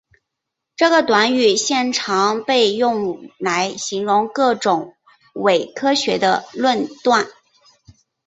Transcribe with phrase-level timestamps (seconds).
[0.75, 4.95] 这个短语现常被用来形容各种
[5.35, 7.27] 伪科学的论断。